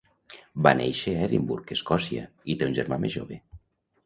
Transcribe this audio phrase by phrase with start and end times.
[0.67, 3.41] Va néixer a Edimburg, Escòcia, i té un germà més jove.